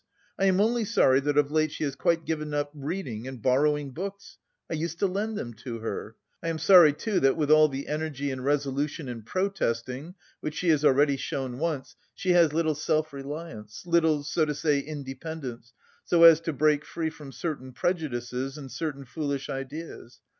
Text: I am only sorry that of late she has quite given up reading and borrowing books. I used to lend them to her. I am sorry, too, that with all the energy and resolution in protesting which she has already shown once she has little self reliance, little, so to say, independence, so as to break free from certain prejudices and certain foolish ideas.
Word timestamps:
I 0.39 0.45
am 0.45 0.59
only 0.59 0.83
sorry 0.83 1.19
that 1.19 1.37
of 1.37 1.51
late 1.51 1.71
she 1.71 1.83
has 1.83 1.95
quite 1.95 2.25
given 2.25 2.55
up 2.55 2.71
reading 2.73 3.27
and 3.27 3.39
borrowing 3.39 3.91
books. 3.91 4.39
I 4.67 4.73
used 4.73 4.97
to 4.97 5.05
lend 5.05 5.37
them 5.37 5.53
to 5.63 5.77
her. 5.77 6.15
I 6.41 6.47
am 6.47 6.57
sorry, 6.57 6.91
too, 6.91 7.19
that 7.19 7.37
with 7.37 7.51
all 7.51 7.67
the 7.69 7.87
energy 7.87 8.31
and 8.31 8.43
resolution 8.43 9.07
in 9.07 9.21
protesting 9.21 10.15
which 10.39 10.55
she 10.55 10.69
has 10.69 10.83
already 10.83 11.17
shown 11.17 11.59
once 11.59 11.95
she 12.15 12.31
has 12.31 12.51
little 12.51 12.73
self 12.73 13.13
reliance, 13.13 13.83
little, 13.85 14.23
so 14.23 14.43
to 14.43 14.55
say, 14.55 14.79
independence, 14.79 15.71
so 16.03 16.23
as 16.23 16.39
to 16.41 16.51
break 16.51 16.83
free 16.83 17.11
from 17.11 17.31
certain 17.31 17.71
prejudices 17.71 18.57
and 18.57 18.71
certain 18.71 19.05
foolish 19.05 19.51
ideas. 19.51 20.19